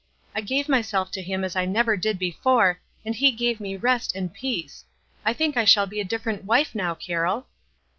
[0.33, 3.77] I gave my self to him as I never did before, and he gave me
[3.77, 4.83] rest and peace.
[5.23, 7.45] I think I shall be a differ ent wife now, Carroll."